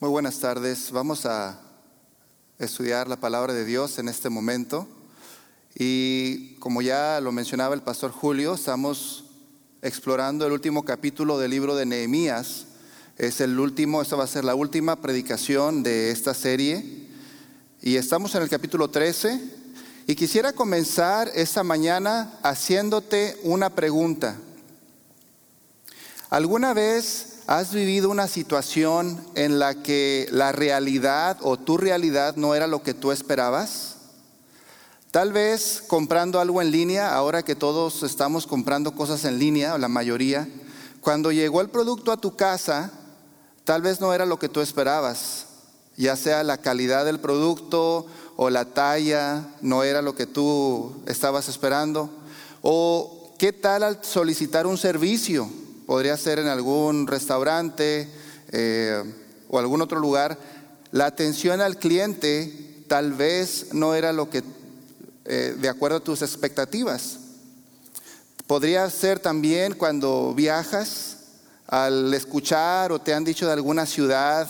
[0.00, 0.92] Muy buenas tardes.
[0.92, 1.58] Vamos a
[2.60, 4.86] estudiar la palabra de Dios en este momento.
[5.74, 9.24] Y como ya lo mencionaba el pastor Julio, estamos
[9.82, 12.66] explorando el último capítulo del libro de Nehemías.
[13.16, 17.08] Es el último, esta va a ser la última predicación de esta serie.
[17.82, 19.42] Y estamos en el capítulo 13.
[20.06, 24.36] Y quisiera comenzar esta mañana haciéndote una pregunta.
[26.30, 32.54] ¿Alguna vez ¿Has vivido una situación en la que la realidad o tu realidad no
[32.54, 33.96] era lo que tú esperabas?
[35.10, 39.88] Tal vez comprando algo en línea, ahora que todos estamos comprando cosas en línea, la
[39.88, 40.46] mayoría,
[41.00, 42.92] cuando llegó el producto a tu casa,
[43.64, 45.46] tal vez no era lo que tú esperabas,
[45.96, 48.04] ya sea la calidad del producto
[48.36, 52.10] o la talla, no era lo que tú estabas esperando.
[52.60, 55.48] O qué tal al solicitar un servicio,
[55.88, 58.06] podría ser en algún restaurante
[58.52, 59.02] eh,
[59.48, 60.36] o algún otro lugar,
[60.90, 64.42] la atención al cliente tal vez no era lo que,
[65.24, 67.16] eh, de acuerdo a tus expectativas.
[68.46, 71.20] Podría ser también cuando viajas,
[71.66, 74.46] al escuchar o te han dicho de alguna ciudad,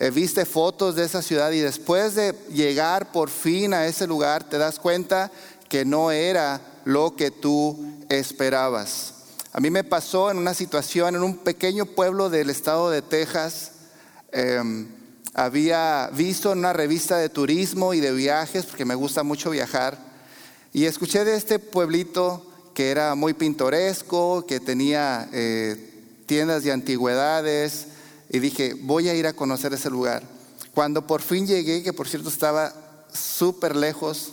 [0.00, 4.42] eh, viste fotos de esa ciudad y después de llegar por fin a ese lugar
[4.42, 5.30] te das cuenta
[5.68, 9.19] que no era lo que tú esperabas.
[9.52, 13.72] A mí me pasó en una situación en un pequeño pueblo del estado de Texas.
[14.30, 14.86] Em,
[15.34, 19.98] había visto en una revista de turismo y de viajes, porque me gusta mucho viajar,
[20.72, 27.88] y escuché de este pueblito que era muy pintoresco, que tenía eh, tiendas de antigüedades,
[28.28, 30.22] y dije, voy a ir a conocer ese lugar.
[30.74, 32.72] Cuando por fin llegué, que por cierto estaba
[33.12, 34.32] súper lejos,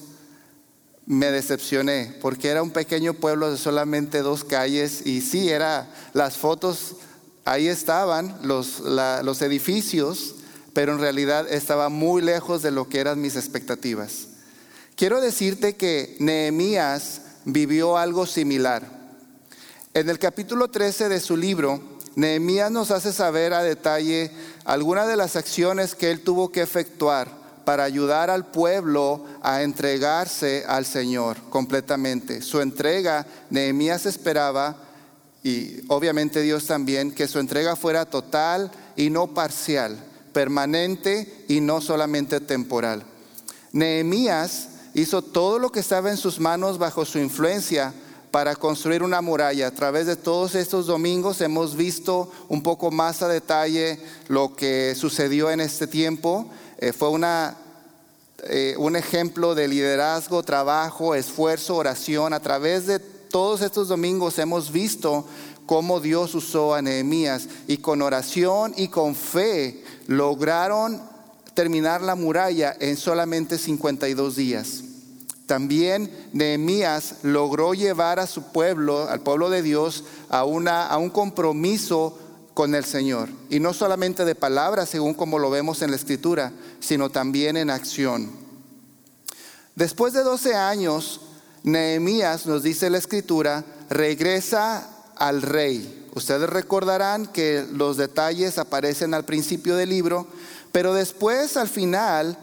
[1.08, 6.38] me decepcioné porque era un pequeño pueblo de solamente dos calles y sí, era las
[6.38, 6.98] fotos,
[7.46, 10.36] ahí estaban los, los edificios,
[10.74, 14.28] pero en realidad estaba muy lejos de lo que eran mis expectativas.
[14.96, 18.84] Quiero decirte que Nehemías vivió algo similar.
[19.94, 21.82] En el capítulo 13 de su libro,
[22.16, 24.32] Nehemías nos hace saber a detalle
[24.66, 30.64] algunas de las acciones que él tuvo que efectuar para ayudar al pueblo a entregarse
[30.70, 32.42] al Señor completamente.
[32.42, 34.78] Su entrega, Nehemías esperaba,
[35.44, 39.98] y obviamente Dios también, que su entrega fuera total y no parcial,
[40.32, 43.04] permanente y no solamente temporal.
[43.74, 47.94] Nehemías hizo todo lo que estaba en sus manos bajo su influencia
[48.32, 49.68] para construir una muralla.
[49.68, 54.96] A través de todos estos domingos hemos visto un poco más a detalle lo que
[54.96, 57.58] sucedió en este tiempo eh, fue una,
[58.44, 62.34] eh, un ejemplo de liderazgo, trabajo, esfuerzo, oración.
[62.34, 65.26] A través de todos estos domingos hemos visto
[65.66, 71.02] cómo Dios usó a Nehemías y con oración y con fe lograron
[71.54, 74.84] terminar la muralla en solamente 52 días.
[75.48, 81.10] También Nehemías logró llevar a su pueblo, al pueblo de Dios, a, una, a un
[81.10, 82.18] compromiso
[82.58, 83.30] con el Señor.
[83.52, 87.70] Y no solamente de palabras, según como lo vemos en la Escritura, sino también en
[87.70, 88.32] acción.
[89.76, 91.22] Después de 12 años,
[91.62, 96.08] Nehemías, nos dice la Escritura, regresa al rey.
[96.16, 100.26] Ustedes recordarán que los detalles aparecen al principio del libro,
[100.72, 102.40] pero después, al final,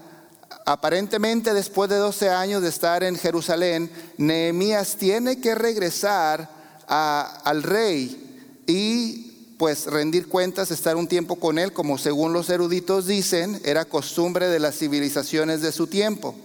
[0.65, 6.49] aparentemente después de 12 años de estar en Jerusalén, Nehemías tiene que regresar
[6.87, 9.24] al rey y
[9.57, 14.47] pues rendir cuentas, estar un tiempo con él, como según los eruditos dicen, era costumbre
[14.47, 16.35] de las civilizaciones de su tiempo.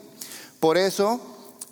[0.60, 1.21] Por eso,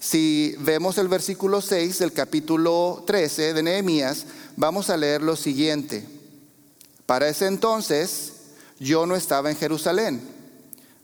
[0.00, 4.26] si vemos el versículo 6 del capítulo 13 de Nehemías,
[4.56, 6.04] vamos a leer lo siguiente.
[7.06, 8.32] Para ese entonces
[8.80, 10.20] yo no estaba en Jerusalén,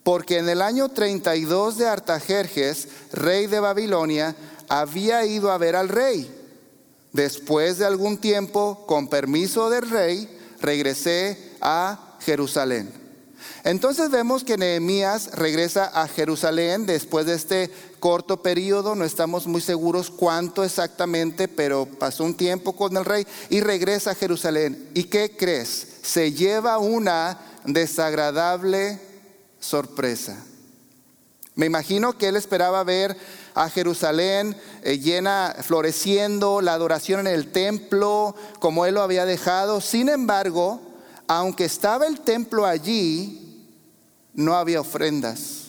[0.02, 4.34] porque en el año 32 de Artajerjes, rey de Babilonia,
[4.68, 6.44] había ido a ver al rey
[7.14, 10.28] Después de algún tiempo, con permiso del rey,
[10.60, 12.91] regresé a Jerusalén.
[13.62, 17.70] Entonces vemos que Nehemías regresa a Jerusalén después de este
[18.00, 23.25] corto periodo, no estamos muy seguros cuánto exactamente, pero pasó un tiempo con el rey
[23.49, 24.90] y regresa a Jerusalén.
[24.93, 25.87] ¿Y qué crees?
[26.02, 29.00] Se lleva una desagradable
[29.61, 30.44] sorpresa.
[31.55, 33.16] Me imagino que él esperaba ver
[33.54, 39.80] a Jerusalén eh, llena, floreciendo, la adoración en el templo, como él lo había dejado.
[39.80, 40.80] Sin embargo,
[41.28, 43.68] aunque estaba el templo allí,
[44.34, 45.68] no había ofrendas,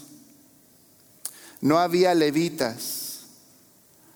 [1.61, 3.19] no había levitas,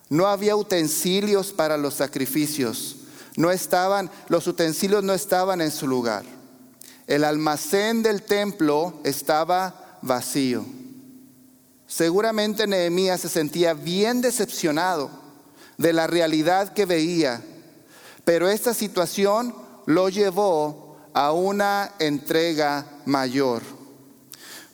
[0.10, 2.96] no había utensilios para los sacrificios,
[3.36, 6.26] no estaban, los utensilios no estaban en su lugar.
[7.08, 10.64] el almacén del templo estaba vacío.
[11.90, 15.10] Seguramente Nehemías se sentía bien decepcionado
[15.80, 17.42] de la realidad que veía,
[18.24, 19.56] pero esta situación
[19.88, 23.64] lo llevó a una entrega mayor.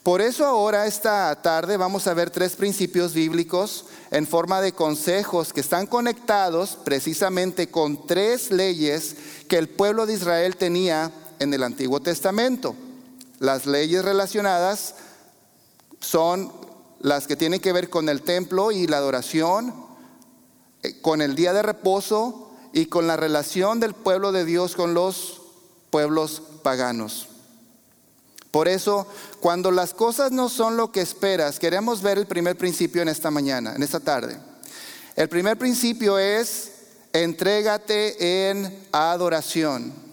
[0.02, 5.54] Por eso ahora esta tarde vamos a ver tres principios bíblicos en forma de consejos
[5.54, 9.16] que están conectados precisamente con tres leyes
[9.48, 12.76] que el pueblo de Israel tenía en el Antiguo Testamento.
[13.38, 14.96] Las leyes relacionadas
[15.98, 16.65] son
[17.00, 19.74] las que tienen que ver con el templo y la adoración,
[20.82, 24.94] eh, con el día de reposo y con la relación del pueblo de Dios con
[24.94, 25.42] los
[25.90, 27.28] pueblos paganos.
[28.50, 29.06] Por eso,
[29.40, 33.30] cuando las cosas no son lo que esperas, queremos ver el primer principio en esta
[33.30, 34.38] mañana, en esta tarde.
[35.14, 36.72] El primer principio es,
[37.12, 40.05] entrégate en adoración.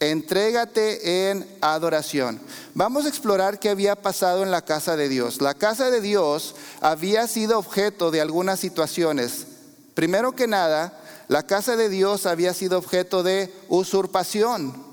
[0.00, 2.40] Entrégate en adoración.
[2.74, 5.40] Vamos a explorar qué había pasado en la casa de Dios.
[5.40, 9.46] La casa de Dios había sido objeto de algunas situaciones.
[9.94, 10.96] Primero que nada,
[11.26, 14.86] la casa de Dios había sido objeto de usurpación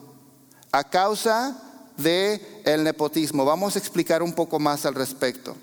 [0.71, 1.55] a causa
[1.97, 3.45] de el nepotismo.
[3.45, 5.55] Vamos a explicar un poco más al respecto.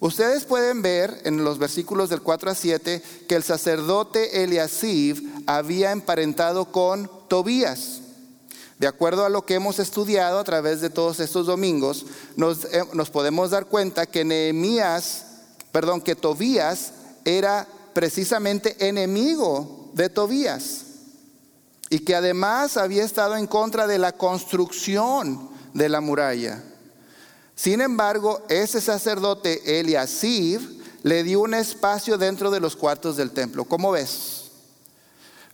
[0.00, 5.92] Ustedes pueden ver en los versículos del 4 a 7 que el sacerdote Eliasib había
[5.92, 8.00] emparentado con Tobías.
[8.84, 12.04] De acuerdo a lo que hemos estudiado a través de todos estos domingos,
[12.36, 15.24] nos, eh, nos podemos dar cuenta que Nehemías,
[15.72, 16.92] perdón, que Tobías
[17.24, 20.82] era precisamente enemigo de Tobías
[21.88, 26.62] y que además había estado en contra de la construcción de la muralla.
[27.56, 30.60] Sin embargo, ese sacerdote Eliasib
[31.02, 33.64] le dio un espacio dentro de los cuartos del templo.
[33.64, 34.50] ¿Cómo ves?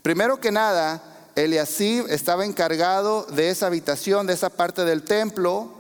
[0.03, 5.71] Primero que nada, Eliasib estaba encargado de esa habitación, de esa parte del templo,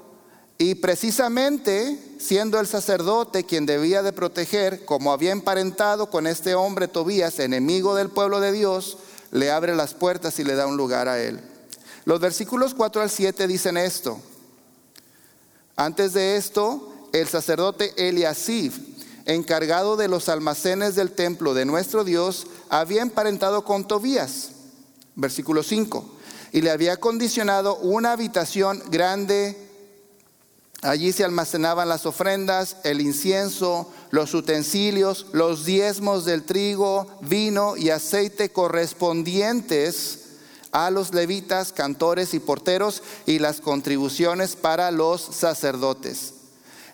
[0.58, 6.86] y precisamente siendo el sacerdote quien debía de proteger, como había emparentado con este hombre
[6.86, 8.98] Tobías, enemigo del pueblo de Dios,
[9.32, 11.40] le abre las puertas y le da un lugar a él.
[12.04, 14.20] Los versículos 4 al 7 dicen esto.
[15.76, 18.72] Antes de esto, el sacerdote Eliasib,
[19.24, 24.50] encargado de los almacenes del templo de nuestro Dios, había emparentado con Tobías
[25.14, 26.18] versículo 5.
[26.52, 29.56] Y le había condicionado una habitación grande.
[30.82, 37.90] Allí se almacenaban las ofrendas, el incienso, los utensilios, los diezmos del trigo, vino y
[37.90, 40.20] aceite correspondientes
[40.72, 46.39] a los levitas, cantores y porteros y las contribuciones para los sacerdotes.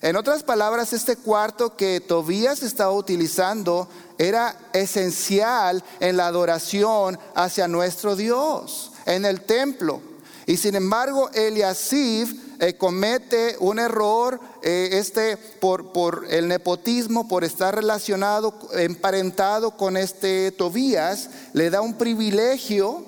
[0.03, 3.89] En otras palabras, este cuarto que Tobías estaba utilizando
[4.19, 10.01] era esencial en la adoración hacia nuestro Dios, en el templo.
[10.47, 12.29] Y sin embargo, Eliasib
[12.61, 19.97] eh, comete un error eh, este, por, por, el nepotismo, por estar relacionado, emparentado con
[19.97, 23.05] este Tobías, le da un privilegio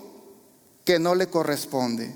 [0.84, 2.12] que no le corresponde.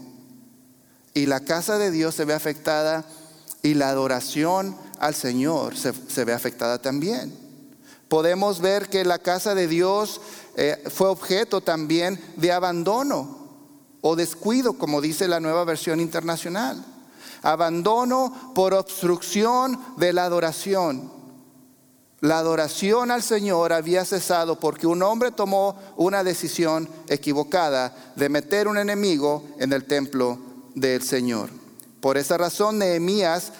[1.14, 3.04] Y la casa de Dios se ve afectada
[3.62, 7.42] y la adoración al Señor se ve afectada también
[8.12, 10.20] podemos ver que la casa de Dios
[10.54, 13.48] eh, fue objeto también de abandono
[14.02, 16.84] o descuido, como dice la nueva versión internacional.
[17.40, 21.10] Abandono por obstrucción de la adoración.
[22.20, 28.68] La adoración al Señor había cesado porque un hombre tomó una decisión equivocada de meter
[28.68, 30.38] un enemigo en el templo
[30.74, 31.61] del Señor.
[32.02, 33.52] Por esa razón Nehemías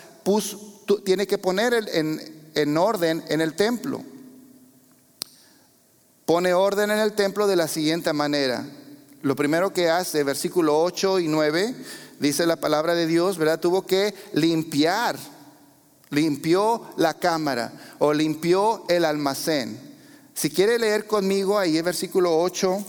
[1.07, 4.05] tiene que poner en orden en el templo
[6.33, 8.65] pone orden en el templo de la siguiente manera.
[9.23, 11.75] Lo primero que hace, versículo 8 y 9,
[12.21, 13.61] dice la palabra de Dios, ¿verdad?
[13.61, 15.17] Tuvo que limpiar,
[16.11, 19.79] limpió la cámara o limpió el almacén.
[20.33, 22.83] Si quiere leer conmigo ahí el versículo 8,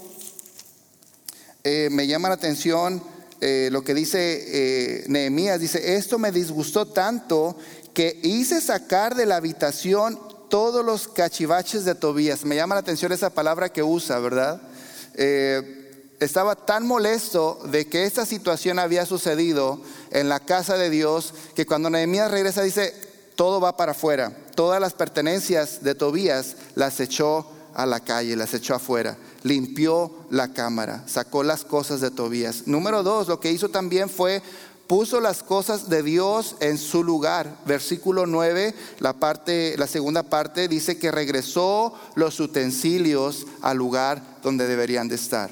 [1.66, 3.04] eh, me llama la atención
[3.46, 7.58] eh, lo que dice eh, Nehemías, dice, esto me disgustó tanto
[7.94, 12.46] que hice sacar de la habitación todos los cachivaches de Tobías.
[12.46, 14.62] Me llama la atención esa palabra que usa, ¿verdad?
[15.16, 19.82] Eh, estaba tan molesto de que esta situación había sucedido
[20.12, 22.96] en la casa de Dios que cuando Nehemías regresa dice,
[23.36, 24.32] todo va para afuera.
[24.56, 29.18] Todas las pertenencias de Tobías las echó a la calle, las echó afuera.
[29.44, 32.66] Limpió la cámara, sacó las cosas de Tobías.
[32.66, 34.42] Número dos, lo que hizo también fue
[34.88, 37.58] puso las cosas de Dios en su lugar.
[37.66, 44.68] Versículo 9, la parte la segunda parte dice que regresó los utensilios al lugar donde
[44.68, 45.50] deberían de estar.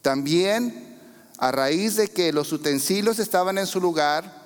[0.00, 0.98] También
[1.38, 4.42] a raíz de que los utensilios estaban en su lugar,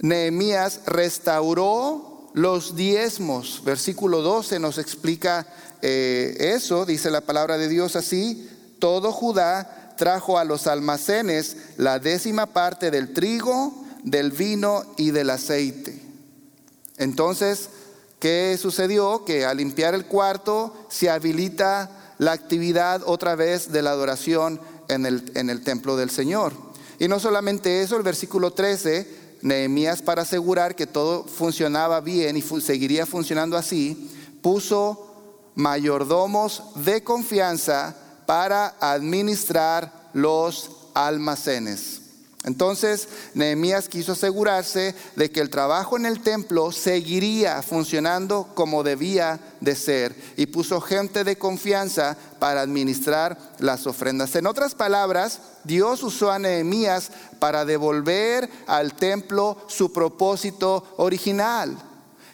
[0.00, 3.62] Nehemías restauró los diezmos.
[3.64, 5.46] Versículo 12 nos explica
[5.82, 11.98] eh, eso, dice la palabra de Dios así, todo Judá trajo a los almacenes la
[11.98, 16.00] décima parte del trigo, del vino y del aceite.
[16.96, 17.68] Entonces,
[18.20, 19.24] ¿qué sucedió?
[19.24, 25.06] Que al limpiar el cuarto se habilita la actividad otra vez de la adoración en
[25.06, 26.52] el, en el templo del Señor.
[26.98, 32.42] Y no solamente eso, el versículo 13, Nehemías para asegurar que todo funcionaba bien y
[32.42, 35.13] seguiría funcionando así, puso
[35.54, 37.96] mayordomos de confianza
[38.26, 42.00] para administrar los almacenes.
[42.44, 49.40] Entonces, Nehemías quiso asegurarse de que el trabajo en el templo seguiría funcionando como debía
[49.60, 54.36] de ser y puso gente de confianza para administrar las ofrendas.
[54.36, 61.78] En otras palabras, Dios usó a Nehemías para devolver al templo su propósito original.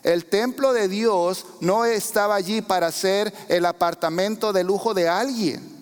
[0.03, 5.81] El templo de Dios no estaba allí para ser el apartamento de lujo de alguien.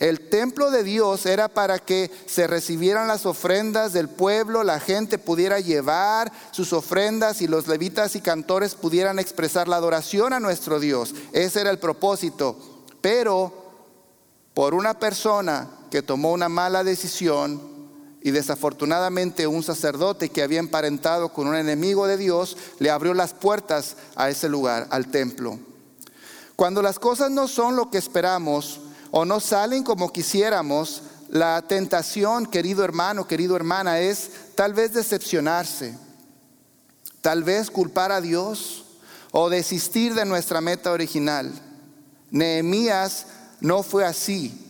[0.00, 5.18] El templo de Dios era para que se recibieran las ofrendas del pueblo, la gente
[5.18, 10.80] pudiera llevar sus ofrendas y los levitas y cantores pudieran expresar la adoración a nuestro
[10.80, 11.14] Dios.
[11.32, 12.56] Ese era el propósito.
[13.02, 13.52] Pero
[14.54, 17.79] por una persona que tomó una mala decisión
[18.22, 23.32] y desafortunadamente un sacerdote que había emparentado con un enemigo de Dios le abrió las
[23.32, 25.58] puertas a ese lugar, al templo.
[26.56, 32.46] Cuando las cosas no son lo que esperamos, o no salen como quisiéramos, la tentación,
[32.46, 35.96] querido hermano, querido hermana, es tal vez decepcionarse,
[37.20, 38.84] tal vez culpar a Dios
[39.32, 41.52] o desistir de nuestra meta original.
[42.30, 43.26] Nehemías
[43.60, 44.66] no fue así.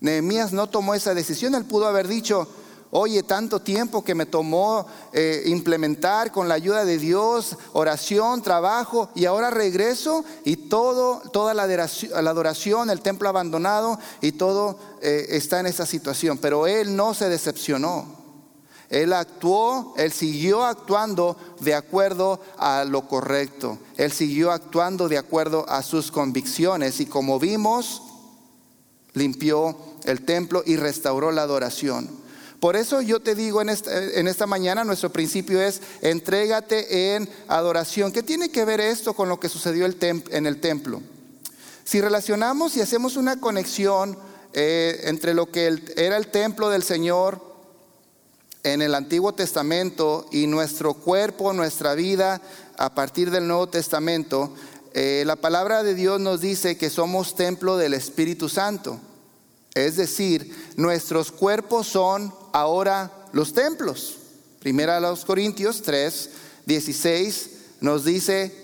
[0.00, 1.54] Nehemías no tomó esa decisión.
[1.54, 2.48] Él pudo haber dicho,
[2.94, 9.08] Oye, tanto tiempo que me tomó eh, implementar con la ayuda de Dios, oración, trabajo,
[9.14, 15.60] y ahora regreso y todo, toda la adoración, el templo abandonado y todo eh, está
[15.60, 16.36] en esa situación.
[16.36, 18.06] Pero él no se decepcionó.
[18.90, 23.78] Él actuó, él siguió actuando de acuerdo a lo correcto.
[23.96, 28.02] Él siguió actuando de acuerdo a sus convicciones y como vimos,
[29.14, 32.21] limpió el templo y restauró la adoración.
[32.62, 38.12] Por eso yo te digo en esta, mañana, nuestro principio es, entrégate en adoración.
[38.12, 41.02] ¿Qué tiene que ver esto con lo que sucedió en el templo?
[41.82, 44.16] Si relacionamos y hacemos una conexión
[44.52, 47.42] eh, entre lo que era el templo del Señor
[48.62, 52.40] en el Antiguo Testamento y nuestro cuerpo, nuestra vida
[52.78, 54.54] a partir del Nuevo Testamento,
[54.94, 59.00] eh, la palabra de Dios nos dice que somos templo del Espíritu Santo.
[59.74, 64.16] Es decir, nuestros cuerpos son ahora los templos.
[64.60, 66.30] Primera a los Corintios 3,
[66.66, 68.54] 16 nos dice,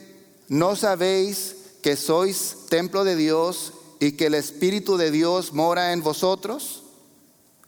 [0.48, 6.02] ¿no sabéis que sois templo de Dios y que el Espíritu de Dios mora en
[6.02, 6.84] vosotros?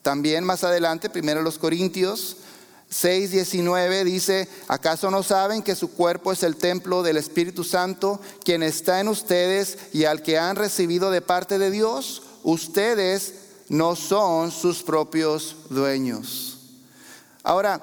[0.03, 2.37] También más adelante, primero los Corintios
[2.91, 8.21] 6, 19 dice, ¿acaso no saben que su cuerpo es el templo del Espíritu Santo,
[8.45, 12.23] quien está en ustedes y al que han recibido de parte de Dios?
[12.43, 13.35] Ustedes
[13.71, 16.59] no son sus propios dueños.
[17.45, 17.81] Ahora,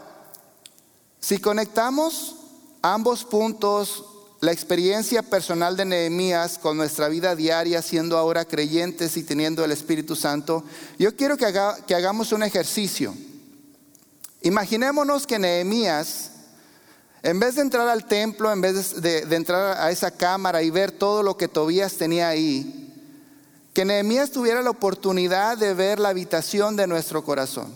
[1.20, 2.36] si conectamos
[2.82, 4.03] ambos puntos,
[4.41, 9.72] la experiencia personal de Nehemías con nuestra vida diaria, siendo ahora creyentes y teniendo el
[9.72, 10.63] Espíritu Santo,
[11.00, 13.15] yo quiero que, hagamos un ejercicio.
[14.41, 16.32] Imaginémonos que Nehemías,
[17.24, 20.70] en vez de entrar al templo, en vez de, de entrar a esa cámara y
[20.70, 22.87] ver todo lo que Tobías tenía ahí,
[23.77, 27.72] que Nehemías tuviera la oportunidad de ver la habitación de nuestro corazón.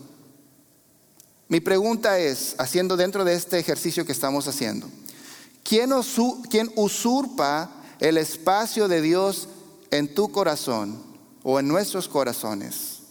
[1.47, 4.89] Mi pregunta es, haciendo dentro de este ejercicio que estamos haciendo,
[5.63, 5.91] ¿quién,
[6.75, 9.47] usurpa el espacio de Dios
[9.91, 11.03] en tu corazón
[11.43, 13.01] o en nuestros corazones?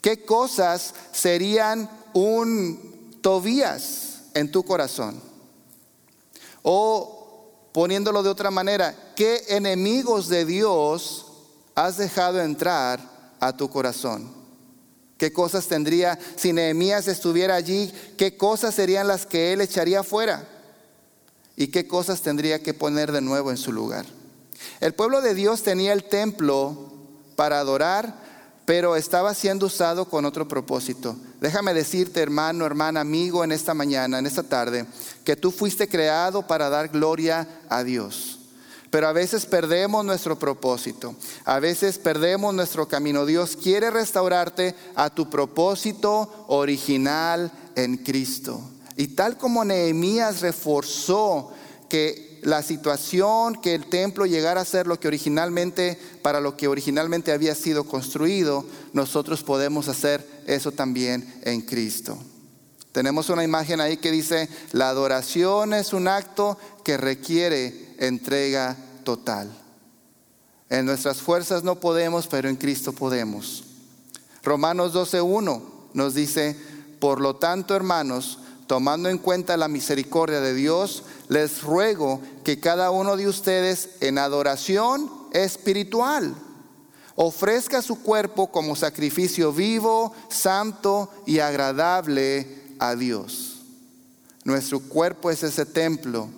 [0.00, 5.20] ¿Qué cosas serían un Tobías en tu corazón?
[6.62, 11.24] O poniéndolo de otra manera, ¿qué enemigos de Dios
[11.78, 12.98] has dejado entrar
[13.38, 14.28] a tu corazón?
[15.16, 17.92] ¿Qué cosas tendría si Nehemías estuviera allí?
[18.16, 20.46] ¿Qué cosas serían las que él echaría fuera?
[21.56, 24.06] ¿Y qué cosas tendría que poner de nuevo en su lugar?
[24.80, 26.92] El pueblo de Dios tenía el templo
[27.36, 28.12] para adorar,
[28.64, 31.16] pero estaba siendo usado con otro propósito.
[31.40, 34.84] Déjame decirte, hermano, hermana, amigo, en esta mañana, en esta tarde,
[35.24, 38.37] que tú fuiste creado para dar gloria a Dios.
[38.90, 41.14] Pero a veces perdemos nuestro propósito,
[41.44, 43.26] a veces perdemos nuestro camino.
[43.26, 48.60] Dios quiere restaurarte a tu propósito original en Cristo.
[48.96, 51.52] Y tal como Nehemías reforzó
[51.88, 56.68] que la situación, que el templo llegara a ser lo que originalmente, para lo que
[56.68, 62.18] originalmente había sido construido, nosotros podemos hacer eso también en Cristo.
[62.92, 69.50] Tenemos una imagen ahí que dice, la adoración es un acto que requiere entrega total.
[70.70, 73.64] En nuestras fuerzas no podemos, pero en Cristo podemos.
[74.42, 75.62] Romanos 12.1
[75.94, 76.56] nos dice,
[77.00, 82.90] por lo tanto, hermanos, tomando en cuenta la misericordia de Dios, les ruego que cada
[82.90, 86.34] uno de ustedes en adoración espiritual
[87.16, 93.62] ofrezca su cuerpo como sacrificio vivo, santo y agradable a Dios.
[94.44, 96.28] Nuestro cuerpo es ese templo,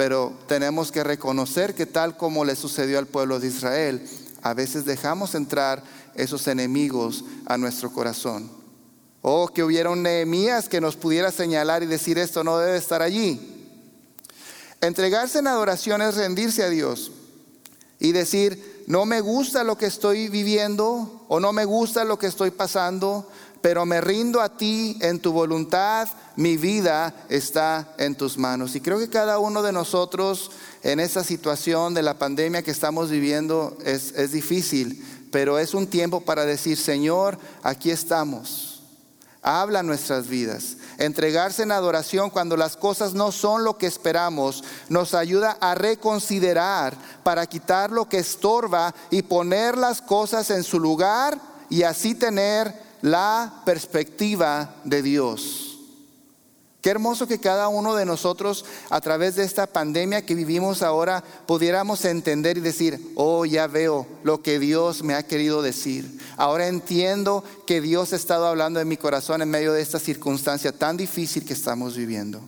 [0.00, 4.02] pero tenemos que reconocer que tal como le sucedió al pueblo de Israel,
[4.40, 5.82] a veces dejamos entrar
[6.14, 8.50] esos enemigos a nuestro corazón.
[9.20, 13.02] O que hubiera un Nehemías que nos pudiera señalar y decir esto no debe estar
[13.02, 13.68] allí.
[14.80, 17.12] Entregarse en adoración es rendirse a Dios
[17.98, 22.28] y decir, no me gusta lo que estoy viviendo o no me gusta lo que
[22.28, 23.28] estoy pasando,
[23.60, 28.74] pero me rindo a ti en tu voluntad, mi vida está en tus manos.
[28.74, 30.50] Y creo que cada uno de nosotros
[30.82, 35.86] en esta situación de la pandemia que estamos viviendo es, es difícil, pero es un
[35.86, 38.70] tiempo para decir, Señor, aquí estamos.
[39.42, 40.76] Habla nuestras vidas.
[40.98, 46.94] Entregarse en adoración cuando las cosas no son lo que esperamos nos ayuda a reconsiderar
[47.22, 51.40] para quitar lo que estorba y poner las cosas en su lugar
[51.70, 55.70] y así tener la perspectiva de Dios.
[56.80, 61.22] Qué hermoso que cada uno de nosotros a través de esta pandemia que vivimos ahora
[61.46, 66.18] pudiéramos entender y decir, oh, ya veo lo que Dios me ha querido decir.
[66.38, 70.72] Ahora entiendo que Dios ha estado hablando en mi corazón en medio de esta circunstancia
[70.72, 72.40] tan difícil que estamos viviendo.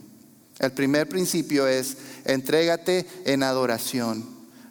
[0.59, 4.27] El primer principio es, entrégate en adoración.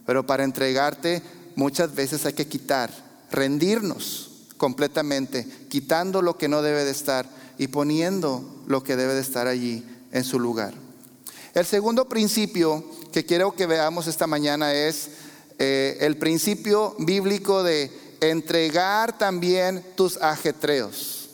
[0.07, 1.21] Pero para entregarte
[1.55, 2.89] muchas veces hay que quitar,
[3.29, 4.30] rendirnos
[4.61, 9.47] completamente, quitando lo que no debe de estar y poniendo lo que debe de estar
[9.47, 10.75] allí en su lugar.
[11.55, 15.09] El segundo principio que quiero que veamos esta mañana es
[15.57, 21.29] eh, el principio bíblico de entregar también tus ajetreos.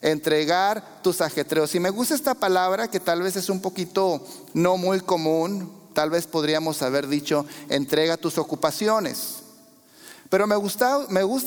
[0.00, 1.74] Entregar tus ajetreos.
[1.74, 6.10] Y me gusta esta palabra que tal vez es un poquito no muy común, tal
[6.10, 9.43] vez podríamos haber dicho entrega tus ocupaciones.
[10.30, 10.98] Pero me gusta,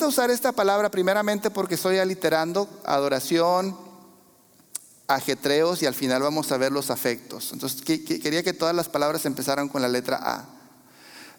[0.08, 3.78] usar esta palabra primeramente porque estoy aliterando adoración,
[5.08, 7.52] ajetreos y al final vamos a ver los afectos.
[7.54, 10.46] Entonces quería que todas las palabras empezaran con la letra A.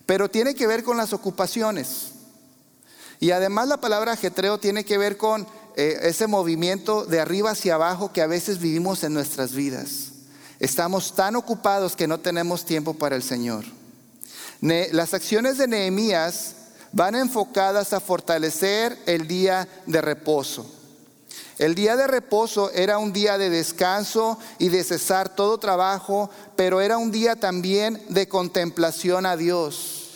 [0.06, 2.12] Pero tiene que ver con las ocupaciones.
[3.20, 5.46] Y además la palabra ajetreo tiene que ver con
[5.76, 10.12] eh, ese movimiento de arriba hacia abajo que a veces vivimos en nuestras vidas.
[10.60, 13.64] Estamos tan ocupados que no tenemos tiempo para el Señor.
[14.60, 16.56] las acciones de Nehemías
[16.92, 20.66] van enfocadas a fortalecer el día de reposo.
[21.58, 26.80] El día de reposo era un día de descanso y de cesar todo trabajo, pero
[26.80, 30.10] era un día también de contemplación a Dios.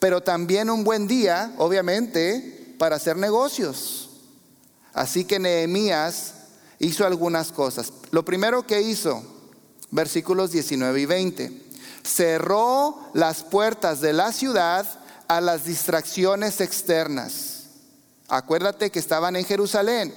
[0.00, 4.10] Pero también un buen día, obviamente, para hacer negocios.
[4.92, 6.34] Así que Nehemías
[6.80, 7.92] hizo algunas cosas.
[8.10, 9.22] Lo primero que hizo,
[9.92, 11.62] versículos 19 y 20,
[12.02, 14.97] cerró las puertas de la ciudad
[15.28, 17.64] a las distracciones externas.
[18.28, 20.14] Acuérdate que estaban en Jerusalén.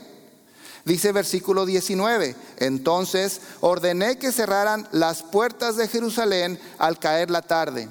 [0.86, 7.88] Dice versículo 19, entonces ordené que cerraran las puertas de Jerusalén al caer la tarde,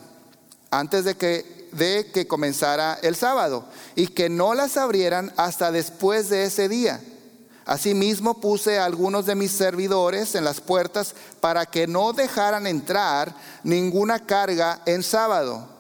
[0.71, 6.31] antes de que, de que comenzara el sábado, y que no las abrieran hasta después
[6.31, 7.01] de ese día.
[7.65, 13.33] Asimismo puse a algunos de mis servidores en las puertas para que no dejaran entrar
[13.63, 15.80] ninguna carga en sábado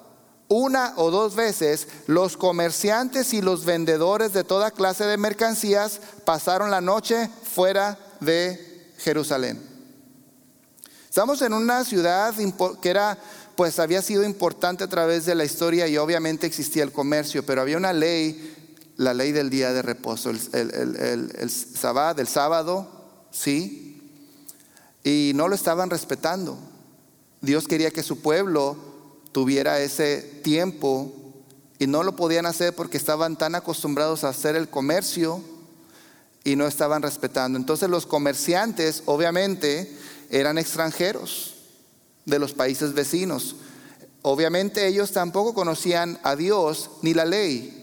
[0.51, 6.73] una o dos veces los comerciantes y los vendedores de toda clase de mercancías pasaron
[6.73, 9.63] la noche fuera de Jerusalén.
[11.09, 12.35] Estamos en una ciudad
[12.83, 13.17] que era,
[13.55, 17.61] pues había sido importante a través de la historia y obviamente existía el comercio, pero
[17.63, 22.89] había una ley, la ley del día de reposo, el, el, el sábado,
[23.31, 24.03] sí,
[25.05, 26.59] y no lo estaban respetando.
[27.41, 28.90] Dios quería que su pueblo
[29.33, 31.13] tuviera ese tiempo
[31.79, 35.43] y no lo podían hacer porque estaban tan acostumbrados a hacer el comercio
[36.45, 37.59] y no estaban respetando.
[37.59, 39.97] Entonces los comerciantes obviamente
[40.31, 41.55] eran extranjeros
[42.27, 43.57] de los países vecinos.
[44.23, 47.77] Obviamente ellos tampoco conocían a Dios ni la ley.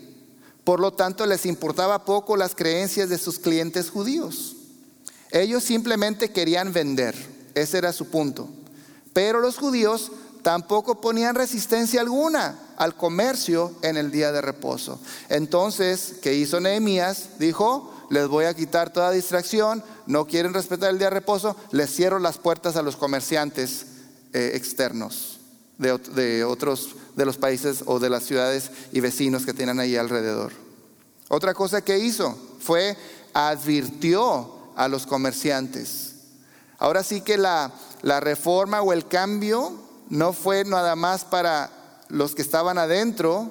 [0.63, 4.57] Por lo tanto, les importaba poco las creencias de sus clientes judíos.
[5.31, 7.15] Ellos simplemente querían vender.
[7.55, 8.49] Ese era su punto.
[9.13, 10.11] Pero los judíos
[10.47, 14.97] tampoco ponían resistencia alguna al comercio en el día de reposo.
[15.27, 17.31] Entonces, ¿qué hizo Nehemías?
[17.37, 21.93] Dijo, les voy a quitar toda distracción, no quieren respetar el día de reposo, les
[21.93, 23.87] cierro las puertas a los comerciantes
[24.31, 25.41] eh, externos
[25.79, 30.53] de, otros de los países o de las ciudades y vecinos que tienen ahí alrededor.
[31.27, 32.95] Otra cosa que hizo fue
[33.33, 36.13] advirtió a los comerciantes.
[36.77, 41.69] Ahora sí que la, la reforma o el cambio no fue nada más para
[42.09, 43.49] los que estaban adentro,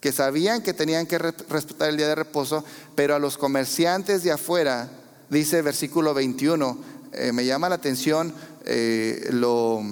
[0.00, 2.64] que sabían que tenían que respetar el día de reposo,
[2.94, 4.90] pero a los comerciantes de afuera,
[5.30, 6.78] dice versículo 21,
[7.12, 9.82] eh, me llama la atención eh, lo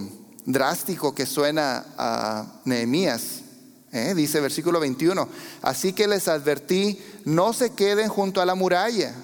[0.44, 3.40] drástico que suena a Nehemías.
[3.92, 5.28] Eh, dice versículo 21,
[5.60, 9.14] así que les advertí, no se queden junto a la muralla.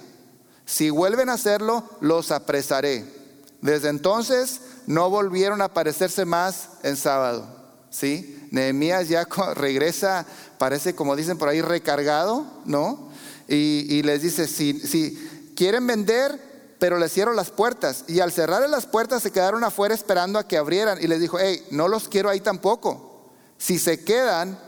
[0.67, 3.18] Si vuelven a hacerlo, los apresaré.
[3.61, 7.57] Desde entonces no volvieron a aparecerse más en sábado.
[7.91, 8.49] ¿Sí?
[8.51, 10.27] Nehemías ya regresa,
[10.59, 13.09] parece como dicen por ahí, recargado, ¿no?
[13.49, 18.05] Y, les dice, si, si quieren vender, pero les cierro las puertas.
[18.07, 20.99] Y al cerrar las puertas se quedaron afuera esperando a que abrieran.
[21.01, 23.31] Y les dijo, hey, no los quiero ahí tampoco.
[23.57, 24.59] Si se quedan,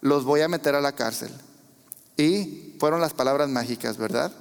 [0.00, 1.30] los voy a meter a la cárcel.
[2.16, 4.32] Y fueron las palabras mágicas, ¿verdad?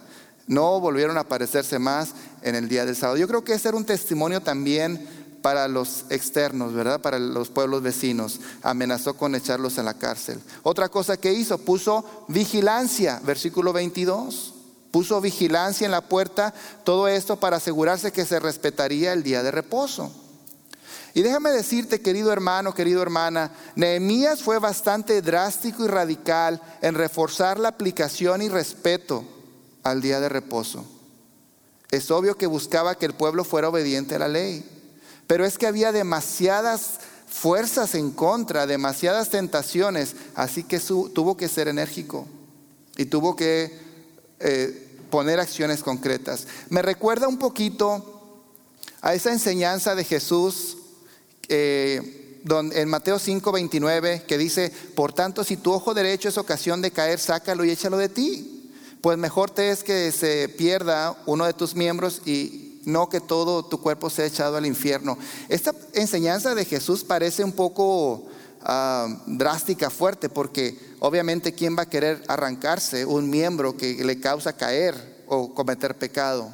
[0.47, 3.17] No volvieron a aparecerse más en el día del sábado.
[3.17, 5.07] Yo creo que ese era un testimonio también
[5.41, 7.01] para los externos, ¿verdad?
[7.01, 8.39] Para los pueblos vecinos.
[8.61, 10.39] Amenazó con echarlos en la cárcel.
[10.63, 14.55] Otra cosa que hizo, puso vigilancia, versículo 22.
[14.91, 19.51] Puso vigilancia en la puerta, todo esto para asegurarse que se respetaría el día de
[19.51, 20.11] reposo.
[21.13, 27.59] Y déjame decirte, querido hermano, querido hermana, Nehemías fue bastante drástico y radical en reforzar
[27.59, 29.23] la aplicación y respeto
[29.83, 30.85] al día de reposo.
[31.91, 34.65] Es obvio que buscaba que el pueblo fuera obediente a la ley.
[35.27, 41.67] Pero es que había demasiadas fuerzas en contra, demasiadas tentaciones, así que tuvo que ser
[41.67, 42.27] enérgico
[42.97, 43.71] y tuvo que
[44.39, 46.47] eh, poner acciones concretas.
[46.69, 48.21] Me recuerda un poquito
[49.01, 50.77] a esa enseñanza de Jesús
[51.47, 52.39] eh,
[52.73, 56.91] en Mateo 5, 29, que dice, por tanto, si tu ojo derecho es ocasión de
[56.91, 58.60] caer, sácalo y échalo de ti.
[59.01, 63.63] Pues mejor te es que se pierda uno de tus miembros y no que todo
[63.63, 65.17] tu cuerpo sea echado al infierno.
[65.49, 68.27] Esta enseñanza de Jesús parece un poco
[68.61, 74.53] ah, drástica, fuerte, porque obviamente ¿quién va a querer arrancarse un miembro que le causa
[74.53, 76.51] caer o cometer pecado?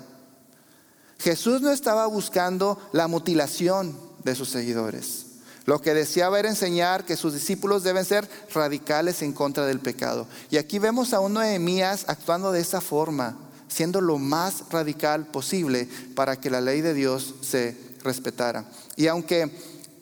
[1.19, 5.26] Jesús no estaba buscando la mutilación de sus seguidores.
[5.67, 10.25] Lo que deseaba era enseñar que sus discípulos deben ser radicales en contra del pecado.
[10.49, 15.89] Y aquí vemos a un Nehemías actuando de esa forma siendo lo más radical posible
[16.15, 18.65] para que la ley de Dios se respetara.
[18.95, 19.51] Y aunque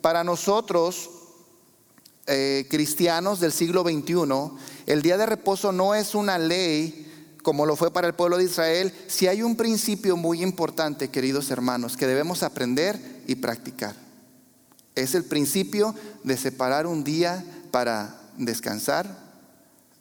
[0.02, 1.10] para nosotros,
[2.28, 4.52] eh, cristianos del siglo XXI,
[4.86, 7.02] el día de reposo no es una ley
[7.42, 11.52] como lo fue para el pueblo de Israel, si hay un principio muy importante, queridos
[11.52, 14.05] hermanos, que debemos aprender y practicar.
[14.96, 19.18] Es el principio de separar un día para descansar,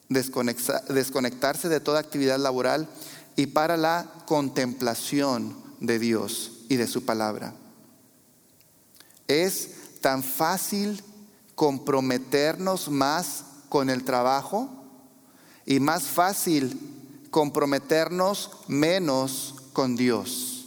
[0.08, 2.88] desconectarse de toda actividad laboral
[3.36, 7.54] y para la contemplación de Dios y de su palabra.
[9.26, 11.02] Es tan fácil
[11.54, 14.68] comprometernos más con el trabajo
[15.66, 16.78] y más fácil
[17.30, 20.66] comprometernos menos con Dios.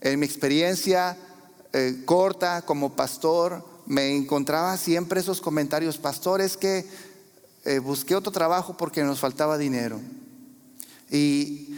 [0.00, 1.18] En mi experiencia
[1.78, 6.86] eh, corta como pastor, me encontraba siempre esos comentarios, pastores que
[7.66, 10.00] eh, busqué otro trabajo porque nos faltaba dinero.
[11.10, 11.74] Y,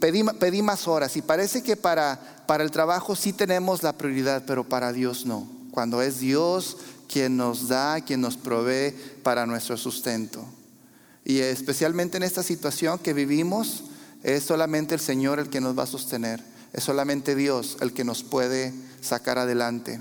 [0.00, 4.44] pedí, pedí, más horas y parece que para, para el trabajo sí tenemos la prioridad,
[4.46, 5.50] pero para Dios no.
[5.70, 6.76] Cuando es Dios
[7.08, 10.44] quien nos da, quien nos provee para nuestro sustento.
[11.24, 13.84] Y especialmente en esta situación que vivimos,
[14.22, 16.55] es solamente el Señor el que nos va a sostener.
[16.76, 20.00] Es solamente Dios el que nos puede sacar adelante.